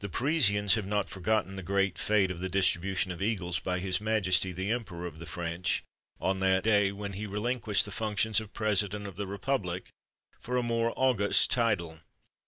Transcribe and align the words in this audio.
The 0.00 0.08
Parisians 0.08 0.74
have 0.74 0.84
not 0.84 1.08
forgotten 1.08 1.54
the 1.54 1.62
great 1.62 1.94
fête 1.94 2.32
of 2.32 2.40
the 2.40 2.48
distribution 2.48 3.12
of 3.12 3.22
eagles 3.22 3.60
by 3.60 3.78
his 3.78 4.00
Majesty 4.00 4.50
the 4.50 4.68
Emperor 4.72 5.06
of 5.06 5.20
the 5.20 5.26
French, 5.26 5.84
on 6.20 6.40
that 6.40 6.64
day 6.64 6.90
when 6.90 7.12
he 7.12 7.24
relinquished 7.24 7.84
the 7.84 7.92
functions 7.92 8.40
of 8.40 8.52
President 8.52 9.06
of 9.06 9.14
the 9.14 9.28
Republic 9.28 9.90
for 10.40 10.56
a 10.56 10.62
more 10.64 10.92
august 10.96 11.52
title. 11.52 12.00